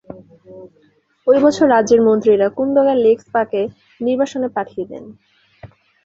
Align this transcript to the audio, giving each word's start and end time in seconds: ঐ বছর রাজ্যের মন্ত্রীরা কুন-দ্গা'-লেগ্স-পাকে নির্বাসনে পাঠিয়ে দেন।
ঐ 1.27 1.35
বছর 1.39 1.65
রাজ্যের 1.69 2.01
মন্ত্রীরা 2.01 2.47
কুন-দ্গা'-লেগ্স-পাকে 2.57 3.61
নির্বাসনে 4.01 4.49
পাঠিয়ে 4.55 4.85
দেন। 4.85 5.03